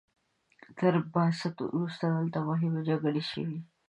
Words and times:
تر 0.77 0.93
بعثت 1.13 1.55
وروسته 1.61 2.03
دلته 2.15 2.39
مهمې 2.49 2.81
جګړې 2.89 3.23
شوي. 3.31 3.59